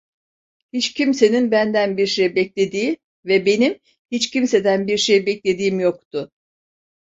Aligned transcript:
Hiç 0.73 0.93
kimsenin 0.93 1.51
benden 1.51 1.97
bir 1.97 2.07
şey 2.07 2.35
beklediği 2.35 2.97
ve 3.25 3.45
benim 3.45 3.79
hiç 4.11 4.29
kimseden 4.31 4.87
bir 4.87 4.97
şey 4.97 5.25
beklediğim 5.25 5.79
yoktu. 5.79 6.31